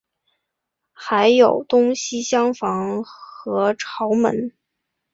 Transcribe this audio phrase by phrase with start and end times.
[0.93, 4.51] 还有东西厢房和朝门。